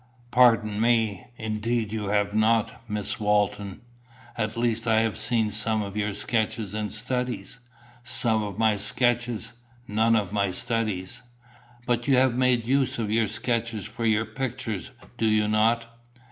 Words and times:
"Pardon 0.31 0.81
me. 0.81 1.27
Indeed 1.37 1.91
you 1.91 2.07
have 2.07 2.33
not, 2.33 2.81
Miss 2.89 3.19
Walton." 3.19 3.81
"At 4.35 4.57
least 4.57 4.87
I 4.87 5.01
have 5.01 5.15
seen 5.15 5.51
some 5.51 5.83
of 5.83 5.95
your 5.95 6.15
sketches 6.15 6.73
and 6.73 6.91
studies." 6.91 7.59
"Some 8.03 8.41
of 8.41 8.57
my 8.57 8.77
sketches 8.77 9.53
none 9.87 10.15
of 10.15 10.33
my 10.33 10.49
studies." 10.49 11.21
"But 11.85 12.07
you 12.07 12.27
make 12.31 12.65
use 12.65 12.97
of 12.97 13.11
your 13.11 13.27
sketches 13.27 13.85
for 13.85 14.07
your 14.07 14.25
pictures, 14.25 14.89
do 15.19 15.27
you 15.27 15.47
not?" 15.47 15.85